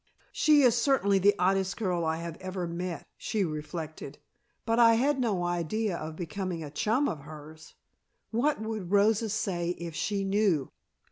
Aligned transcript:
"She 0.31 0.63
is 0.63 0.73
certainly 0.75 1.19
the 1.19 1.35
oddest 1.37 1.77
girl 1.77 2.03
I 2.05 2.15
have 2.17 2.35
ever 2.37 2.65
met," 2.67 3.05
she 3.17 3.43
reflected. 3.43 4.17
"But 4.65 4.79
I 4.79 4.95
had 4.95 5.19
no 5.19 5.43
idea 5.43 5.95
of 5.95 6.15
becoming 6.15 6.63
a 6.63 6.71
chum 6.71 7.07
of 7.07 7.19
hers. 7.19 7.75
What 8.31 8.59
would 8.59 8.89
Rosa 8.89 9.29
say 9.29 9.75
if 9.77 9.93
she 9.93 10.23
knew?" 10.23 10.71